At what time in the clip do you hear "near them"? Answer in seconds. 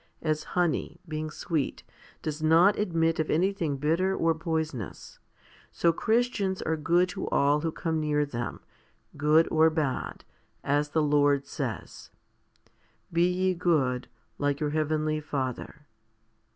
7.99-8.61